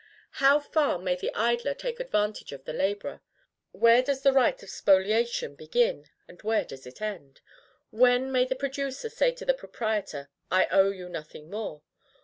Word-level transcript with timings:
How 0.41 0.59
far 0.59 0.97
may 0.97 1.15
the 1.15 1.29
idler 1.35 1.75
take 1.75 1.99
advantage 1.99 2.51
of 2.51 2.65
the 2.65 2.73
laborer? 2.73 3.21
Where 3.71 4.01
does 4.01 4.23
the 4.23 4.33
right 4.33 4.63
of 4.63 4.69
spoliation 4.71 5.53
begin, 5.53 6.09
and 6.27 6.41
where 6.41 6.65
does 6.65 6.87
it 6.87 7.03
end? 7.03 7.39
When 7.91 8.31
may 8.31 8.45
the 8.45 8.55
producer 8.55 9.09
say 9.11 9.31
to 9.33 9.45
the 9.45 9.53
proprietor, 9.53 10.31
"I 10.49 10.65
owe 10.71 10.89
you 10.89 11.07
nothing 11.07 11.51
more"? 11.51 11.83